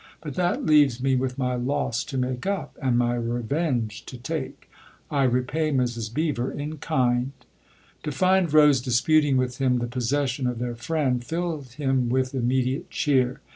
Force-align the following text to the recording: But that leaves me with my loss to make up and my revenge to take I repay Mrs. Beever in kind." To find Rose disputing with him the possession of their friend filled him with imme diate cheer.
But 0.19 0.33
that 0.33 0.65
leaves 0.65 0.99
me 0.99 1.15
with 1.15 1.37
my 1.37 1.53
loss 1.53 2.03
to 2.05 2.17
make 2.17 2.47
up 2.47 2.75
and 2.81 2.97
my 2.97 3.13
revenge 3.13 4.03
to 4.07 4.17
take 4.17 4.67
I 5.11 5.21
repay 5.25 5.71
Mrs. 5.71 6.11
Beever 6.11 6.51
in 6.51 6.79
kind." 6.79 7.33
To 8.01 8.11
find 8.11 8.51
Rose 8.51 8.81
disputing 8.81 9.37
with 9.37 9.59
him 9.59 9.77
the 9.77 9.85
possession 9.85 10.47
of 10.47 10.57
their 10.57 10.73
friend 10.73 11.23
filled 11.23 11.73
him 11.73 12.09
with 12.09 12.31
imme 12.33 12.63
diate 12.65 12.89
cheer. 12.89 13.41